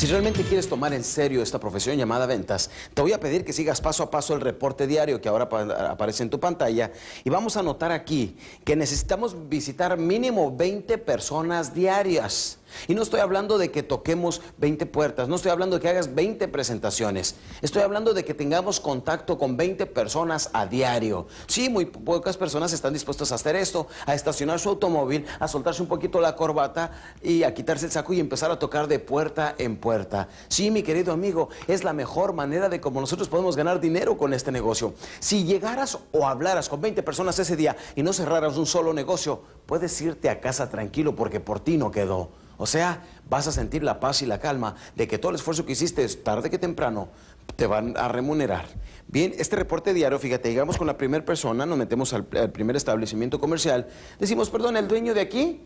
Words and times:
Si 0.00 0.06
realmente 0.06 0.42
quieres 0.44 0.66
tomar 0.66 0.94
en 0.94 1.04
serio 1.04 1.42
esta 1.42 1.60
profesión 1.60 1.94
llamada 1.94 2.24
ventas, 2.24 2.70
te 2.94 3.02
voy 3.02 3.12
a 3.12 3.20
pedir 3.20 3.44
que 3.44 3.52
sigas 3.52 3.82
paso 3.82 4.02
a 4.02 4.10
paso 4.10 4.32
el 4.32 4.40
reporte 4.40 4.86
diario 4.86 5.20
que 5.20 5.28
ahora 5.28 5.46
aparece 5.90 6.22
en 6.22 6.30
tu 6.30 6.40
pantalla 6.40 6.90
y 7.22 7.28
vamos 7.28 7.58
a 7.58 7.62
notar 7.62 7.92
aquí 7.92 8.34
que 8.64 8.76
necesitamos 8.76 9.50
visitar 9.50 9.98
mínimo 9.98 10.56
20 10.56 10.96
personas 10.96 11.74
diarias. 11.74 12.59
Y 12.88 12.94
no 12.94 13.02
estoy 13.02 13.20
hablando 13.20 13.58
de 13.58 13.70
que 13.70 13.82
toquemos 13.82 14.40
20 14.58 14.86
puertas, 14.86 15.28
no 15.28 15.36
estoy 15.36 15.50
hablando 15.50 15.76
de 15.76 15.82
que 15.82 15.88
hagas 15.88 16.14
20 16.14 16.48
presentaciones, 16.48 17.36
estoy 17.62 17.82
hablando 17.82 18.14
de 18.14 18.24
que 18.24 18.34
tengamos 18.34 18.80
contacto 18.80 19.38
con 19.38 19.56
20 19.56 19.86
personas 19.86 20.50
a 20.52 20.66
diario. 20.66 21.26
Sí, 21.46 21.68
muy 21.68 21.86
pocas 21.86 22.36
personas 22.36 22.72
están 22.72 22.92
dispuestas 22.92 23.32
a 23.32 23.36
hacer 23.36 23.56
esto, 23.56 23.86
a 24.06 24.14
estacionar 24.14 24.58
su 24.60 24.68
automóvil, 24.68 25.26
a 25.38 25.48
soltarse 25.48 25.82
un 25.82 25.88
poquito 25.88 26.20
la 26.20 26.36
corbata 26.36 26.90
y 27.22 27.42
a 27.42 27.54
quitarse 27.54 27.86
el 27.86 27.92
saco 27.92 28.12
y 28.12 28.20
empezar 28.20 28.50
a 28.50 28.58
tocar 28.58 28.88
de 28.88 28.98
puerta 28.98 29.54
en 29.58 29.76
puerta. 29.76 30.28
Sí, 30.48 30.70
mi 30.70 30.82
querido 30.82 31.12
amigo, 31.12 31.48
es 31.66 31.84
la 31.84 31.92
mejor 31.92 32.32
manera 32.32 32.68
de 32.68 32.80
cómo 32.80 33.00
nosotros 33.00 33.28
podemos 33.28 33.56
ganar 33.56 33.80
dinero 33.80 34.16
con 34.16 34.34
este 34.34 34.52
negocio. 34.52 34.94
Si 35.18 35.44
llegaras 35.44 35.98
o 36.12 36.26
hablaras 36.26 36.68
con 36.68 36.80
20 36.80 37.02
personas 37.02 37.38
ese 37.38 37.56
día 37.56 37.76
y 37.94 38.02
no 38.02 38.12
cerraras 38.12 38.56
un 38.56 38.66
solo 38.66 38.92
negocio, 38.92 39.42
puedes 39.66 40.00
irte 40.00 40.28
a 40.30 40.40
casa 40.40 40.70
tranquilo 40.70 41.14
porque 41.14 41.40
por 41.40 41.60
ti 41.60 41.76
no 41.76 41.90
quedó. 41.90 42.30
O 42.62 42.66
sea, 42.66 43.02
vas 43.26 43.46
a 43.46 43.52
sentir 43.52 43.82
la 43.82 44.00
paz 44.00 44.20
y 44.20 44.26
la 44.26 44.38
calma 44.38 44.76
de 44.94 45.08
que 45.08 45.16
todo 45.16 45.30
el 45.30 45.36
esfuerzo 45.36 45.64
que 45.64 45.72
hiciste, 45.72 46.06
tarde 46.08 46.50
que 46.50 46.58
temprano, 46.58 47.08
te 47.56 47.66
van 47.66 47.96
a 47.96 48.06
remunerar. 48.08 48.66
Bien, 49.08 49.32
este 49.38 49.56
reporte 49.56 49.94
diario, 49.94 50.18
fíjate, 50.18 50.50
llegamos 50.50 50.76
con 50.76 50.86
la 50.86 50.98
primera 50.98 51.24
persona, 51.24 51.64
nos 51.64 51.78
metemos 51.78 52.12
al, 52.12 52.26
primer 52.26 52.76
establecimiento 52.76 53.40
comercial, 53.40 53.88
decimos, 54.18 54.50
perdón, 54.50 54.76
¿el 54.76 54.88
dueño 54.88 55.14
de 55.14 55.22
aquí? 55.22 55.62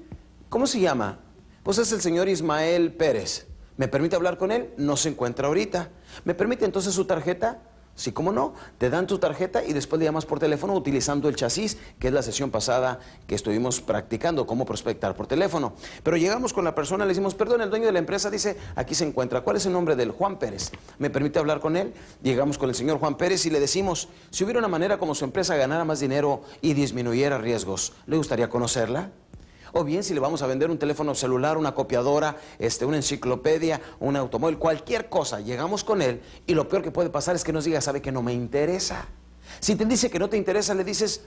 ¿Cómo 0.48 0.68
se 0.68 0.78
llama? 0.78 1.18
Pues 1.64 1.78
es 1.78 1.90
el 1.90 2.00
señor 2.00 2.28
Ismael 2.28 2.92
Pérez. 2.92 3.48
¿Me 3.76 3.88
permite 3.88 4.14
hablar 4.14 4.38
con 4.38 4.52
él? 4.52 4.70
No 4.76 4.96
se 4.96 5.08
encuentra 5.08 5.48
ahorita. 5.48 5.90
¿Me 6.22 6.34
permite 6.36 6.64
entonces 6.64 6.94
su 6.94 7.06
tarjeta? 7.06 7.60
Sí, 7.96 8.10
cómo 8.10 8.32
no, 8.32 8.54
te 8.78 8.90
dan 8.90 9.06
tu 9.06 9.18
tarjeta 9.18 9.64
y 9.64 9.72
después 9.72 10.00
le 10.00 10.06
llamas 10.06 10.26
por 10.26 10.40
teléfono 10.40 10.74
utilizando 10.74 11.28
el 11.28 11.36
chasis, 11.36 11.78
que 12.00 12.08
es 12.08 12.12
la 12.12 12.22
sesión 12.22 12.50
pasada 12.50 12.98
que 13.28 13.36
estuvimos 13.36 13.80
practicando, 13.80 14.46
cómo 14.46 14.66
prospectar 14.66 15.14
por 15.14 15.28
teléfono. 15.28 15.74
Pero 16.02 16.16
llegamos 16.16 16.52
con 16.52 16.64
la 16.64 16.74
persona, 16.74 17.04
le 17.04 17.10
decimos, 17.10 17.36
perdón, 17.36 17.60
el 17.60 17.70
dueño 17.70 17.86
de 17.86 17.92
la 17.92 18.00
empresa 18.00 18.30
dice, 18.30 18.56
aquí 18.74 18.96
se 18.96 19.06
encuentra. 19.06 19.42
¿Cuál 19.42 19.58
es 19.58 19.66
el 19.66 19.72
nombre 19.72 19.94
del 19.94 20.10
Juan 20.10 20.40
Pérez? 20.40 20.72
¿Me 20.98 21.08
permite 21.08 21.38
hablar 21.38 21.60
con 21.60 21.76
él? 21.76 21.94
Llegamos 22.22 22.58
con 22.58 22.68
el 22.68 22.74
señor 22.74 22.98
Juan 22.98 23.16
Pérez 23.16 23.46
y 23.46 23.50
le 23.50 23.60
decimos, 23.60 24.08
si 24.30 24.42
hubiera 24.42 24.58
una 24.58 24.68
manera 24.68 24.98
como 24.98 25.14
su 25.14 25.24
empresa 25.24 25.54
ganara 25.54 25.84
más 25.84 26.00
dinero 26.00 26.42
y 26.60 26.74
disminuyera 26.74 27.38
riesgos, 27.38 27.92
¿le 28.06 28.16
gustaría 28.16 28.48
conocerla? 28.48 29.12
O 29.74 29.84
bien 29.84 30.02
si 30.04 30.14
le 30.14 30.20
vamos 30.20 30.40
a 30.42 30.46
vender 30.46 30.70
un 30.70 30.78
teléfono 30.78 31.14
celular, 31.14 31.58
una 31.58 31.74
copiadora, 31.74 32.36
este, 32.58 32.84
una 32.84 32.96
enciclopedia, 32.96 33.80
un 33.98 34.16
automóvil, 34.16 34.56
cualquier 34.56 35.08
cosa, 35.08 35.40
llegamos 35.40 35.82
con 35.84 36.00
él 36.00 36.22
y 36.46 36.54
lo 36.54 36.68
peor 36.68 36.82
que 36.82 36.92
puede 36.92 37.10
pasar 37.10 37.34
es 37.34 37.44
que 37.44 37.52
nos 37.52 37.64
diga, 37.64 37.80
sabe 37.80 38.00
que 38.00 38.12
no 38.12 38.22
me 38.22 38.32
interesa. 38.32 39.08
Si 39.60 39.74
te 39.74 39.84
dice 39.84 40.10
que 40.10 40.18
no 40.18 40.28
te 40.28 40.36
interesa, 40.36 40.74
le 40.74 40.84
dices, 40.84 41.26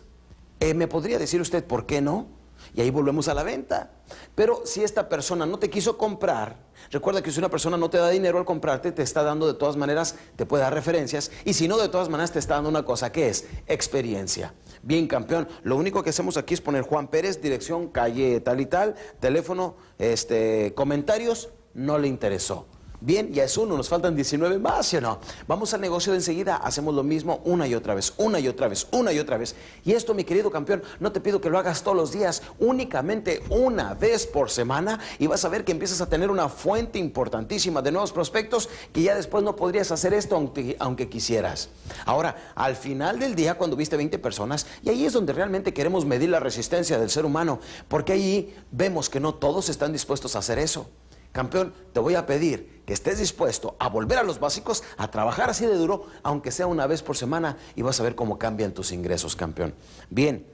eh, 0.62 0.74
¿me 0.74 0.88
podría 0.88 1.20
decir 1.20 1.42
usted 1.42 1.64
por 1.64 1.86
qué 1.86 2.02
no? 2.02 2.28
Y 2.74 2.82
ahí 2.82 2.90
volvemos 2.90 3.28
a 3.28 3.34
la 3.34 3.44
venta. 3.44 3.92
Pero 4.36 4.62
si 4.66 4.84
esta 4.84 5.10
persona 5.10 5.46
no 5.46 5.60
te 5.60 5.70
quiso 5.70 5.98
comprar, 5.98 6.58
recuerda 6.92 7.22
que 7.22 7.32
si 7.32 7.40
una 7.40 7.50
persona 7.50 7.78
no 7.78 7.90
te 7.90 7.98
da 7.98 8.10
dinero 8.10 8.38
al 8.38 8.46
comprarte, 8.46 8.92
te 8.92 9.04
está 9.04 9.24
dando 9.24 9.48
de 9.48 9.54
todas 9.54 9.76
maneras, 9.76 10.16
te 10.36 10.46
puede 10.46 10.64
dar 10.64 10.74
referencias. 10.74 11.32
Y 11.46 11.54
si 11.54 11.68
no, 11.68 11.78
de 11.78 11.90
todas 11.90 12.10
maneras 12.10 12.32
te 12.32 12.40
está 12.40 12.56
dando 12.56 12.70
una 12.70 12.84
cosa, 12.84 13.12
que 13.12 13.30
es 13.30 13.46
experiencia. 13.68 14.54
Bien, 14.84 15.08
campeón. 15.08 15.48
Lo 15.64 15.76
único 15.76 16.04
que 16.04 16.12
hacemos 16.12 16.38
aquí 16.38 16.54
es 16.54 16.62
poner 16.62 16.84
Juan 16.84 17.08
Pérez, 17.08 17.42
dirección, 17.42 17.88
calle 17.88 18.40
tal 18.42 18.62
y 18.62 18.66
tal, 18.66 18.96
teléfono, 19.20 19.76
este, 19.98 20.74
comentarios, 20.76 21.50
no 21.74 21.98
le 21.98 22.08
interesó. 22.08 22.68
Bien, 23.00 23.32
ya 23.32 23.44
es 23.44 23.56
uno, 23.58 23.78
nos 23.78 23.90
faltan 23.90 24.16
19 24.16 24.58
más, 24.58 24.88
¿sí 24.88 24.98
o 24.98 25.02
no? 25.02 25.20
Vamos 25.48 25.72
al 25.76 25.82
negocio 25.82 26.14
de 26.14 26.18
enseguida, 26.18 26.56
hacemos 26.56 26.96
lo 26.96 27.04
mismo 27.04 27.42
una 27.46 27.68
y 27.68 27.76
otra 27.76 27.94
vez, 27.94 28.14
una 28.18 28.40
y 28.40 28.48
otra 28.48 28.68
vez, 28.68 28.88
una 28.90 29.14
y 29.14 29.20
otra 29.20 29.38
vez. 29.38 29.54
Y 29.86 29.92
esto, 29.92 30.16
mi 30.16 30.24
querido 30.24 30.50
campeón, 30.50 30.82
no 31.00 31.12
te 31.12 31.22
pido 31.22 31.40
que 31.40 31.52
lo 31.52 31.60
hagas 31.60 31.84
todos 31.84 31.96
los 31.96 32.12
días, 32.12 32.42
únicamente 32.58 33.44
una 33.52 33.94
vez 33.94 34.26
por 34.26 34.50
semana 34.50 35.00
y 35.20 35.28
vas 35.28 35.46
a 35.46 35.50
ver 35.50 35.64
que 35.64 35.74
empiezas 35.74 36.02
a 36.02 36.10
tener 36.10 36.32
una 36.32 36.50
fuente 36.50 36.98
importantísima 36.98 37.84
de 37.84 37.92
nuevos 37.92 38.12
prospectos 38.12 38.68
que 38.92 39.04
ya 39.04 39.14
después 39.14 39.44
no 39.44 39.56
podrías 39.56 39.92
hacer 39.92 40.16
esto 40.16 40.36
aunque, 40.36 40.76
aunque 40.80 41.08
quisieras. 41.08 41.70
Ahora, 42.04 42.54
al 42.56 42.76
final 42.76 43.20
del 43.20 43.36
día, 43.36 43.60
cuando 43.60 43.76
viste 43.76 43.96
20 43.96 44.18
personas, 44.18 44.66
y 44.82 44.90
ahí 44.90 45.06
es 45.06 45.14
donde 45.14 45.34
realmente 45.34 45.72
queremos 45.72 46.06
medir 46.06 46.30
la 46.30 46.40
resistencia 46.40 46.98
del 46.98 47.12
ser 47.12 47.26
humano, 47.26 47.60
porque 47.88 48.14
ahí 48.14 48.56
vemos 48.72 49.08
que 49.08 49.20
no 49.20 49.36
todos 49.36 49.70
están 49.70 49.94
dispuestos 49.94 50.36
a 50.36 50.40
hacer 50.40 50.58
eso. 50.58 50.90
Campeón, 51.38 51.72
te 51.94 52.00
voy 52.00 52.16
a 52.16 52.26
pedir 52.26 52.82
que 52.84 52.94
estés 52.94 53.20
dispuesto 53.20 53.76
a 53.78 53.90
volver 53.90 54.18
a 54.18 54.24
los 54.24 54.40
básicos, 54.40 54.84
a 54.98 55.12
trabajar 55.12 55.52
así 55.52 55.68
de 55.68 55.76
duro, 55.76 56.08
aunque 56.24 56.50
sea 56.50 56.66
una 56.66 56.88
vez 56.88 57.04
por 57.04 57.16
semana, 57.16 57.58
y 57.76 57.84
vas 57.84 58.00
a 58.00 58.04
ver 58.04 58.16
cómo 58.16 58.40
cambian 58.40 58.74
tus 58.74 58.92
ingresos, 58.92 59.36
campeón. 59.36 59.76
Bien, 60.10 60.48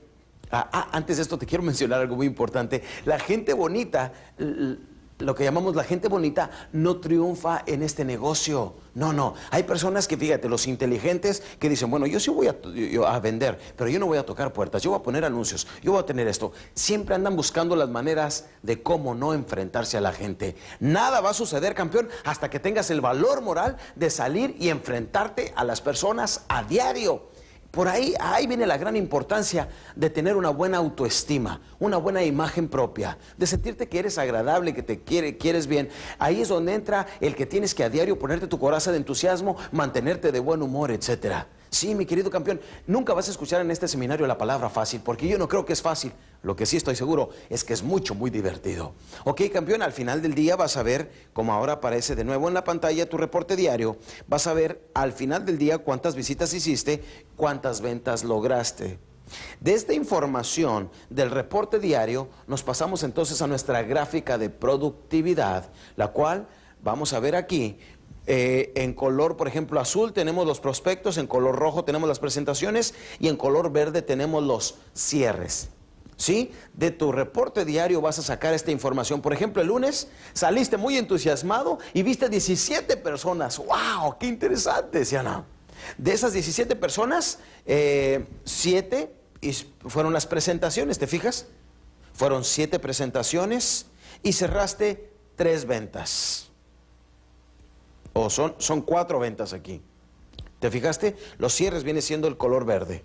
ah, 0.50 0.68
ah, 0.70 0.88
antes 0.92 1.16
de 1.16 1.22
esto 1.22 1.38
te 1.38 1.46
quiero 1.46 1.64
mencionar 1.64 2.02
algo 2.02 2.16
muy 2.16 2.26
importante. 2.26 2.82
La 3.06 3.18
gente 3.18 3.54
bonita 3.54 4.12
lo 5.24 5.34
que 5.34 5.44
llamamos 5.44 5.74
la 5.74 5.84
gente 5.84 6.08
bonita 6.08 6.50
no 6.72 6.98
triunfa 6.98 7.62
en 7.66 7.82
este 7.82 8.04
negocio. 8.04 8.74
No, 8.94 9.12
no. 9.12 9.34
Hay 9.50 9.64
personas 9.64 10.06
que, 10.06 10.16
fíjate, 10.16 10.48
los 10.48 10.66
inteligentes 10.66 11.42
que 11.58 11.68
dicen, 11.68 11.90
bueno, 11.90 12.06
yo 12.06 12.20
sí 12.20 12.30
voy 12.30 12.46
a, 12.48 13.18
vender, 13.18 13.58
pero 13.76 13.90
yo 13.90 13.98
no 13.98 14.06
voy 14.06 14.18
a 14.18 14.26
tocar 14.26 14.52
puertas, 14.52 14.82
yo 14.82 14.90
voy 14.90 15.00
a 15.00 15.02
poner 15.02 15.24
anuncios, 15.24 15.66
yo 15.82 15.92
voy 15.92 16.00
a 16.00 16.06
tener 16.06 16.28
esto. 16.28 16.52
Siempre 16.74 17.14
andan 17.14 17.34
buscando 17.34 17.74
las 17.74 17.88
maneras 17.88 18.46
de 18.62 18.82
cómo 18.82 19.14
no 19.14 19.34
enfrentarse 19.34 19.96
a 19.96 20.00
la 20.00 20.12
gente. 20.12 20.56
Nada 20.78 21.20
va 21.20 21.30
a 21.30 21.34
suceder, 21.34 21.74
campeón, 21.74 22.08
hasta 22.24 22.50
que 22.50 22.60
tengas 22.60 22.90
el 22.90 23.00
valor 23.00 23.40
moral 23.42 23.76
de 23.96 24.10
salir 24.10 24.56
y 24.60 24.68
enfrentarte 24.68 25.52
a 25.56 25.64
las 25.64 25.80
personas 25.80 26.44
a 26.48 26.62
diario. 26.62 27.33
Por 27.74 27.88
ahí, 27.88 28.14
ahí 28.20 28.46
viene 28.46 28.66
la 28.66 28.76
gran 28.76 28.94
importancia 28.94 29.68
de 29.96 30.08
tener 30.08 30.36
una 30.36 30.50
buena 30.50 30.78
autoestima, 30.78 31.60
una 31.80 31.96
buena 31.96 32.22
imagen 32.22 32.68
propia, 32.68 33.18
de 33.36 33.48
sentirte 33.48 33.88
que 33.88 33.98
eres 33.98 34.16
agradable, 34.16 34.74
que 34.74 34.84
te 34.84 35.00
quiere, 35.00 35.36
quieres 35.38 35.66
bien. 35.66 35.88
Ahí 36.20 36.40
es 36.40 36.48
donde 36.48 36.72
entra 36.72 37.08
el 37.20 37.34
que 37.34 37.46
tienes 37.46 37.74
que 37.74 37.82
a 37.82 37.90
diario 37.90 38.16
ponerte 38.16 38.46
tu 38.46 38.60
coraza 38.60 38.92
de 38.92 38.98
entusiasmo, 38.98 39.56
mantenerte 39.72 40.30
de 40.30 40.38
buen 40.38 40.62
humor, 40.62 40.92
etcétera. 40.92 41.48
Sí, 41.74 41.92
mi 41.96 42.06
querido 42.06 42.30
campeón, 42.30 42.60
nunca 42.86 43.14
vas 43.14 43.26
a 43.26 43.32
escuchar 43.32 43.60
en 43.60 43.68
este 43.72 43.88
seminario 43.88 44.28
la 44.28 44.38
palabra 44.38 44.70
fácil, 44.70 45.00
porque 45.04 45.26
yo 45.26 45.38
no 45.38 45.48
creo 45.48 45.66
que 45.66 45.72
es 45.72 45.82
fácil. 45.82 46.12
Lo 46.44 46.54
que 46.54 46.66
sí 46.66 46.76
estoy 46.76 46.94
seguro 46.94 47.30
es 47.50 47.64
que 47.64 47.72
es 47.72 47.82
mucho, 47.82 48.14
muy 48.14 48.30
divertido. 48.30 48.94
Ok, 49.24 49.42
campeón, 49.52 49.82
al 49.82 49.90
final 49.90 50.22
del 50.22 50.36
día 50.36 50.54
vas 50.54 50.76
a 50.76 50.84
ver, 50.84 51.10
como 51.32 51.52
ahora 51.52 51.72
aparece 51.72 52.14
de 52.14 52.22
nuevo 52.22 52.46
en 52.46 52.54
la 52.54 52.62
pantalla 52.62 53.08
tu 53.08 53.16
reporte 53.16 53.56
diario, 53.56 53.96
vas 54.28 54.46
a 54.46 54.54
ver 54.54 54.88
al 54.94 55.12
final 55.12 55.44
del 55.44 55.58
día 55.58 55.78
cuántas 55.78 56.14
visitas 56.14 56.54
hiciste, 56.54 57.02
cuántas 57.34 57.80
ventas 57.80 58.22
lograste. 58.22 59.00
De 59.58 59.74
esta 59.74 59.94
información 59.94 60.92
del 61.10 61.32
reporte 61.32 61.80
diario 61.80 62.28
nos 62.46 62.62
pasamos 62.62 63.02
entonces 63.02 63.42
a 63.42 63.48
nuestra 63.48 63.82
gráfica 63.82 64.38
de 64.38 64.48
productividad, 64.48 65.72
la 65.96 66.12
cual 66.12 66.46
vamos 66.84 67.14
a 67.14 67.18
ver 67.18 67.34
aquí 67.34 67.78
eh, 68.26 68.72
en 68.74 68.94
color, 68.94 69.36
por 69.36 69.48
ejemplo, 69.48 69.80
azul 69.80 70.12
tenemos 70.12 70.46
los 70.46 70.60
prospectos, 70.60 71.18
en 71.18 71.26
color 71.26 71.56
rojo 71.56 71.84
tenemos 71.84 72.08
las 72.08 72.18
presentaciones 72.18 72.94
y 73.18 73.28
en 73.28 73.36
color 73.36 73.70
verde 73.70 74.02
tenemos 74.02 74.42
los 74.42 74.76
cierres. 74.94 75.68
¿Sí? 76.16 76.52
De 76.74 76.92
tu 76.92 77.10
reporte 77.10 77.64
diario 77.64 78.00
vas 78.00 78.20
a 78.20 78.22
sacar 78.22 78.54
esta 78.54 78.70
información. 78.70 79.20
Por 79.20 79.32
ejemplo, 79.32 79.60
el 79.60 79.68
lunes 79.68 80.08
saliste 80.32 80.76
muy 80.76 80.96
entusiasmado 80.96 81.78
y 81.92 82.04
viste 82.04 82.28
17 82.28 82.96
personas. 82.98 83.58
¡Wow! 83.58 84.16
¡Qué 84.20 84.26
interesante! 84.26 85.04
¿sí 85.04 85.16
De 85.98 86.12
esas 86.12 86.32
17 86.32 86.76
personas, 86.76 87.40
7 87.66 89.10
eh, 89.42 89.52
fueron 89.86 90.12
las 90.12 90.26
presentaciones, 90.26 91.00
¿te 91.00 91.08
fijas? 91.08 91.46
Fueron 92.14 92.44
7 92.44 92.78
presentaciones 92.78 93.86
y 94.22 94.34
cerraste 94.34 95.10
3 95.34 95.66
ventas. 95.66 96.53
O 98.14 98.30
son, 98.30 98.54
son 98.58 98.80
cuatro 98.80 99.18
ventas 99.18 99.52
aquí. 99.52 99.82
¿Te 100.60 100.70
fijaste? 100.70 101.16
Los 101.36 101.54
cierres 101.54 101.84
viene 101.84 102.00
siendo 102.00 102.26
el 102.26 102.38
color 102.38 102.64
verde. 102.64 103.04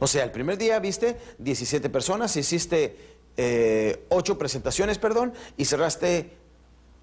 O 0.00 0.06
sea, 0.06 0.24
el 0.24 0.30
primer 0.30 0.58
día 0.58 0.78
viste 0.78 1.18
17 1.38 1.88
personas, 1.88 2.36
hiciste 2.36 2.96
eh, 3.36 4.04
8 4.10 4.36
presentaciones, 4.36 4.98
perdón, 4.98 5.32
y 5.56 5.64
cerraste 5.64 6.36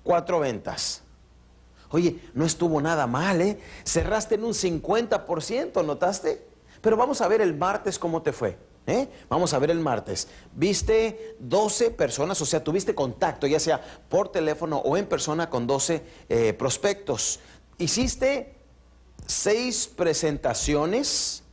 cuatro 0.03 0.39
ventas. 0.39 1.01
Oye, 1.89 2.19
no 2.33 2.45
estuvo 2.45 2.81
nada 2.81 3.07
mal, 3.07 3.41
¿eh? 3.41 3.59
Cerraste 3.83 4.35
en 4.35 4.43
un 4.43 4.53
50%, 4.53 5.85
¿notaste? 5.85 6.46
Pero 6.81 6.97
vamos 6.97 7.21
a 7.21 7.27
ver 7.27 7.41
el 7.41 7.55
martes 7.55 7.99
cómo 7.99 8.21
te 8.21 8.31
fue. 8.31 8.57
¿Eh? 8.87 9.09
Vamos 9.27 9.53
a 9.53 9.59
ver 9.59 9.69
el 9.71 9.81
martes. 9.81 10.29
Viste 10.53 11.35
12 11.39 11.91
personas, 11.91 12.41
o 12.41 12.45
sea, 12.45 12.63
tuviste 12.63 12.95
contacto, 12.95 13.45
ya 13.45 13.59
sea 13.59 13.81
por 14.07 14.29
teléfono 14.29 14.77
o 14.77 14.95
en 14.95 15.05
persona 15.07 15.49
con 15.49 15.67
12 15.67 16.03
eh, 16.29 16.53
prospectos. 16.53 17.41
Hiciste 17.77 18.55
6 19.25 19.89
presentaciones 19.89 21.43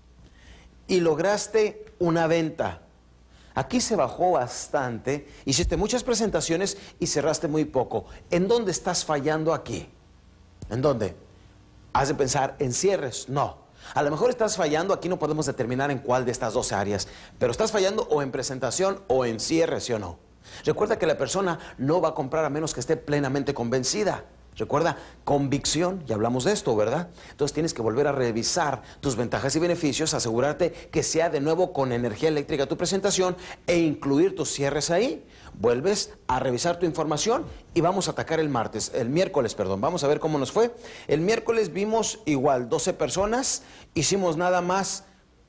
y 0.86 1.00
lograste 1.00 1.84
una 1.98 2.28
venta. 2.28 2.82
Aquí 3.56 3.80
se 3.80 3.96
bajó 3.96 4.32
bastante, 4.32 5.28
hiciste 5.44 5.76
muchas 5.76 6.04
presentaciones 6.04 6.76
y 7.00 7.08
cerraste 7.08 7.48
muy 7.48 7.64
poco. 7.64 8.04
¿En 8.30 8.46
dónde 8.46 8.70
estás 8.70 9.04
fallando 9.04 9.52
aquí? 9.54 9.88
¿En 10.70 10.82
dónde? 10.82 11.16
¿Has 11.92 12.08
de 12.08 12.14
pensar 12.14 12.56
en 12.58 12.72
cierres? 12.72 13.28
No. 13.28 13.63
A 13.92 14.02
lo 14.02 14.10
mejor 14.10 14.30
estás 14.30 14.56
fallando, 14.56 14.94
aquí 14.94 15.08
no 15.08 15.18
podemos 15.18 15.46
determinar 15.46 15.90
en 15.90 15.98
cuál 15.98 16.24
de 16.24 16.32
estas 16.32 16.54
dos 16.54 16.72
áreas, 16.72 17.06
pero 17.38 17.52
estás 17.52 17.70
fallando 17.70 18.04
o 18.10 18.22
en 18.22 18.30
presentación 18.30 19.02
o 19.08 19.26
en 19.26 19.40
cierre, 19.40 19.80
¿sí 19.80 19.92
o 19.92 19.98
no? 19.98 20.18
Recuerda 20.64 20.98
que 20.98 21.06
la 21.06 21.18
persona 21.18 21.58
no 21.78 22.00
va 22.00 22.10
a 22.10 22.14
comprar 22.14 22.44
a 22.44 22.50
menos 22.50 22.74
que 22.74 22.80
esté 22.80 22.96
plenamente 22.96 23.54
convencida. 23.54 24.24
Recuerda, 24.56 24.96
convicción, 25.24 26.04
ya 26.06 26.14
hablamos 26.14 26.44
de 26.44 26.52
esto, 26.52 26.76
¿verdad? 26.76 27.08
Entonces 27.30 27.52
tienes 27.52 27.74
que 27.74 27.82
volver 27.82 28.06
a 28.06 28.12
revisar 28.12 28.82
tus 29.00 29.16
ventajas 29.16 29.56
y 29.56 29.58
beneficios, 29.58 30.14
asegurarte 30.14 30.72
que 30.72 31.02
sea 31.02 31.28
de 31.28 31.40
nuevo 31.40 31.72
con 31.72 31.92
energía 31.92 32.28
eléctrica 32.28 32.66
tu 32.66 32.76
presentación 32.76 33.36
e 33.66 33.78
incluir 33.78 34.36
tus 34.36 34.50
cierres 34.50 34.90
ahí. 34.90 35.26
Vuelves 35.58 36.12
a 36.28 36.38
revisar 36.38 36.78
tu 36.78 36.86
información 36.86 37.44
y 37.74 37.80
vamos 37.80 38.06
a 38.06 38.12
atacar 38.12 38.38
el 38.38 38.48
martes, 38.48 38.92
el 38.94 39.08
miércoles, 39.08 39.54
perdón. 39.54 39.80
Vamos 39.80 40.04
a 40.04 40.08
ver 40.08 40.20
cómo 40.20 40.38
nos 40.38 40.52
fue. 40.52 40.74
El 41.08 41.20
miércoles 41.20 41.72
vimos 41.72 42.20
igual 42.24 42.68
12 42.68 42.92
personas, 42.92 43.62
hicimos 43.94 44.36
nada 44.36 44.60
más 44.60 45.04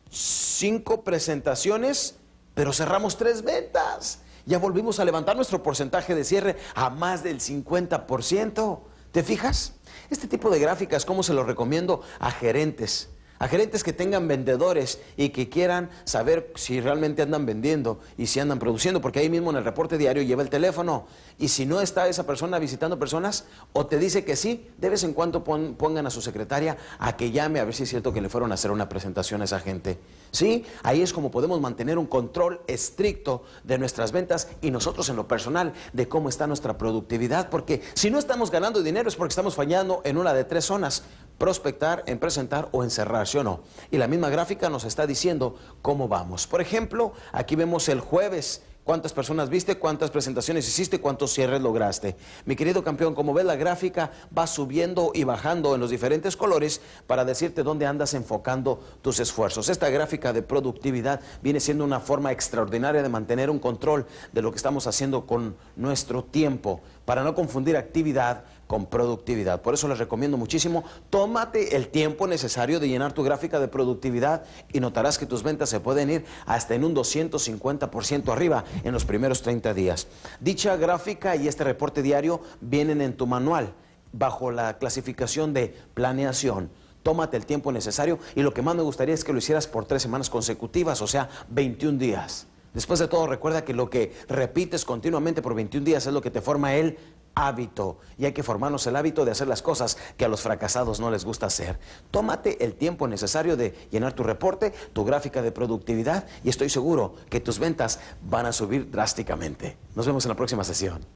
5 0.10 1.04
presentaciones, 1.04 2.16
pero 2.56 2.74
cerramos 2.74 3.18
3 3.18 3.44
ventas. 3.44 4.20
Ya 4.48 4.60
volvimos 4.60 5.00
a 5.00 5.06
levantar 5.06 5.36
nuestro 5.36 5.64
porcentaje 5.64 6.14
de 6.14 6.24
cierre 6.24 6.56
a 6.76 6.90
más 6.90 7.24
del 7.24 7.40
50%. 7.40 8.80
¿Te 9.16 9.24
fijas? 9.24 9.72
Este 10.10 10.28
tipo 10.28 10.50
de 10.50 10.60
gráficas, 10.60 11.06
¿cómo 11.06 11.24
se 11.24 11.34
lo 11.34 11.46
recomiendo 11.46 12.02
a 12.20 12.32
gerentes? 12.32 13.15
A 13.38 13.50
gerentes 13.50 13.84
que 13.84 13.92
tengan 13.92 14.28
vendedores 14.30 15.00
y 15.18 15.30
que 15.30 15.50
quieran 15.50 15.90
saber 16.06 16.54
si 16.56 16.80
realmente 16.80 17.22
andan 17.22 17.46
vendiendo 17.46 18.00
y 18.18 18.28
si 18.28 18.40
andan 18.40 18.60
produciendo, 18.60 19.02
porque 19.02 19.20
ahí 19.20 19.30
mismo 19.30 19.50
en 19.52 19.58
el 19.58 19.66
reporte 19.66 19.98
diario 19.98 20.24
lleva 20.24 20.42
el 20.42 20.50
teléfono. 20.50 21.06
Y 21.38 21.50
si 21.50 21.66
no 21.66 21.82
está 21.82 22.08
esa 22.08 22.26
persona 22.26 22.60
visitando 22.60 22.98
personas 22.98 23.46
o 23.74 23.88
te 23.88 24.00
dice 24.00 24.24
que 24.24 24.38
sí, 24.38 24.70
de 24.78 24.90
vez 24.90 25.04
en 25.04 25.14
cuando 25.14 25.44
pongan 25.44 26.08
a 26.08 26.10
su 26.10 26.22
secretaria 26.22 26.78
a 26.98 27.18
que 27.18 27.32
llame 27.32 27.60
a 27.60 27.66
ver 27.66 27.74
si 27.74 27.84
es 27.84 27.90
cierto 27.90 28.14
que 28.14 28.22
le 28.22 28.30
fueron 28.30 28.52
a 28.52 28.56
hacer 28.56 28.72
una 28.72 28.88
presentación 28.88 29.42
a 29.42 29.46
esa 29.46 29.60
gente. 29.60 30.00
Sí, 30.32 30.66
ahí 30.84 31.02
es 31.02 31.12
como 31.12 31.30
podemos 31.30 31.60
mantener 31.60 31.98
un 31.98 32.06
control 32.06 32.62
estricto 32.68 33.44
de 33.64 33.78
nuestras 33.78 34.14
ventas 34.14 34.48
y 34.62 34.72
nosotros 34.72 35.10
en 35.10 35.18
lo 35.18 35.28
personal 35.28 35.74
de 35.92 36.08
cómo 36.08 36.30
está 36.30 36.48
nuestra 36.48 36.78
productividad, 36.78 37.50
porque 37.50 37.82
si 37.94 38.10
no 38.10 38.18
estamos 38.18 38.50
ganando 38.50 38.82
dinero 38.82 39.10
es 39.10 39.16
porque 39.16 39.32
estamos 39.32 39.56
fallando 39.56 40.02
en 40.06 40.18
una 40.18 40.34
de 40.34 40.46
tres 40.46 40.66
zonas 40.66 41.04
prospectar, 41.38 42.04
en 42.08 42.20
presentar 42.20 42.70
o 42.72 42.84
en 42.84 42.90
¿sí 42.90 43.02
o 43.38 43.44
no? 43.44 43.62
Y 43.92 43.98
la 43.98 44.08
misma 44.08 44.30
gráfica 44.30 44.70
nos 44.70 44.84
está 44.84 45.06
diciendo 45.08 45.56
cómo 45.82 46.08
vamos. 46.08 46.48
Por 46.48 46.62
ejemplo, 46.62 47.14
aquí 47.32 47.56
vemos 47.56 47.90
el 47.90 48.00
jueves 48.00 48.62
cuántas 48.86 49.14
personas 49.14 49.50
viste, 49.50 49.78
cuántas 49.78 50.12
presentaciones 50.12 50.68
hiciste, 50.68 51.02
cuántos 51.02 51.34
cierres 51.34 51.60
lograste. 51.60 52.16
Mi 52.46 52.56
querido 52.56 52.84
campeón, 52.84 53.16
como 53.16 53.34
ves 53.34 53.44
la 53.44 53.56
gráfica 53.56 54.12
va 54.36 54.48
subiendo 54.48 55.12
y 55.14 55.24
bajando 55.24 55.74
en 55.74 55.82
los 55.82 55.90
diferentes 55.90 56.38
colores 56.38 56.80
para 57.08 57.26
decirte 57.26 57.64
dónde 57.64 57.88
andas 57.88 58.14
enfocando 58.14 58.80
tus 59.02 59.20
esfuerzos. 59.20 59.68
Esta 59.68 59.90
gráfica 59.90 60.32
de 60.32 60.44
productividad 60.44 61.20
viene 61.42 61.60
siendo 61.60 61.84
una 61.84 62.00
forma 62.00 62.32
extraordinaria 62.32 63.02
de 63.02 63.10
mantener 63.10 63.50
un 63.50 63.60
control 63.60 64.06
de 64.32 64.42
lo 64.42 64.52
que 64.52 64.58
estamos 64.58 64.88
haciendo 64.88 65.26
con 65.26 65.56
nuestro 65.76 66.24
tiempo 66.24 66.82
para 67.06 67.24
no 67.24 67.36
confundir 67.36 67.78
actividad 67.78 68.44
con 68.68 68.88
productividad. 68.88 69.62
Por 69.62 69.74
eso 69.74 69.88
les 69.88 70.00
recomiendo 70.00 70.38
muchísimo, 70.38 70.84
tómate 71.10 71.76
el 71.76 71.88
tiempo 71.88 72.28
necesario 72.28 72.80
de 72.80 72.88
llenar 72.88 73.14
tu 73.14 73.24
gráfica 73.24 73.60
de 73.60 73.68
productividad 73.68 74.44
y 74.72 74.80
notarás 74.80 75.18
que 75.18 75.26
tus 75.26 75.44
ventas 75.44 75.70
se 75.70 75.80
pueden 75.80 76.10
ir 76.10 76.26
hasta 76.46 76.76
en 76.76 76.84
un 76.84 76.96
250% 76.96 78.32
arriba 78.32 78.66
en 78.84 78.92
los 78.92 79.06
primeros 79.06 79.42
30 79.42 79.74
días. 79.74 80.08
Dicha 80.40 80.76
gráfica 80.76 81.36
y 81.36 81.48
este 81.48 81.64
reporte 81.64 82.02
diario 82.02 82.42
vienen 82.62 83.02
en 83.02 83.16
tu 83.16 83.28
manual 83.28 83.74
bajo 84.12 84.52
la 84.52 84.78
clasificación 84.78 85.54
de 85.54 85.76
planeación. 85.94 86.70
Tómate 87.04 87.38
el 87.38 87.46
tiempo 87.46 87.72
necesario 87.72 88.18
y 88.36 88.42
lo 88.42 88.54
que 88.54 88.64
más 88.64 88.76
me 88.76 88.82
gustaría 88.82 89.14
es 89.14 89.24
que 89.24 89.32
lo 89.32 89.38
hicieras 89.38 89.68
por 89.68 89.86
tres 89.86 90.02
semanas 90.02 90.30
consecutivas, 90.30 91.02
o 91.02 91.08
sea, 91.08 91.30
21 91.50 92.00
días. 92.00 92.48
Después 92.74 93.00
de 93.00 93.08
todo, 93.08 93.26
recuerda 93.26 93.64
que 93.64 93.74
lo 93.74 93.90
que 93.90 94.12
repites 94.28 94.84
continuamente 94.84 95.42
por 95.42 95.56
21 95.56 95.86
días 95.86 96.08
es 96.08 96.14
lo 96.14 96.22
que 96.22 96.30
te 96.30 96.42
forma 96.42 96.76
el 96.76 96.98
hábito. 97.36 98.00
Y 98.18 98.26
hay 98.26 98.34
que 98.34 98.44
formarnos 98.44 98.88
el 98.88 98.96
hábito 98.96 99.26
de 99.26 99.32
hacer 99.32 99.48
las 99.48 99.62
cosas 99.62 99.98
que 100.18 100.26
a 100.26 100.28
los 100.28 100.42
fracasados 100.42 101.00
no 101.00 101.12
les 101.12 101.26
gusta 101.26 101.46
hacer. 101.46 101.78
Tómate 102.12 102.64
el 102.64 102.74
tiempo 102.74 103.08
necesario 103.08 103.58
de 103.58 103.76
llenar 103.92 104.14
tu 104.14 104.24
reporte, 104.24 104.74
tu 104.94 105.06
gráfica 105.06 105.42
de 105.42 105.52
productividad 105.52 106.26
y 106.44 106.50
estoy 106.50 106.70
seguro 106.70 107.16
que 107.30 107.40
tus 107.40 107.60
ventas 107.60 108.00
van 108.22 108.46
a 108.46 108.52
subir 108.52 108.90
drásticamente. 108.90 109.78
Nos 109.96 110.06
vemos 110.08 110.26
en 110.26 110.30
la 110.30 110.36
próxima 110.36 110.64
sesión. 110.64 111.15